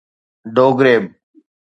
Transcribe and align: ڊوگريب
ڊوگريب 0.55 1.03